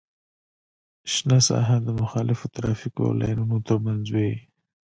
[1.13, 4.31] شنه ساحه د مخالفو ترافیکي لاینونو ترمنځ وي